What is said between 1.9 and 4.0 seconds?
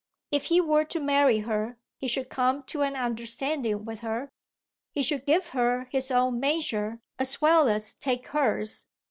he should come to an understanding with